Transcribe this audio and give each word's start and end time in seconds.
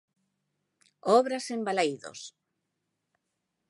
Obras 1.19 1.45
en 1.55 1.59
Balaídos. 1.67 2.19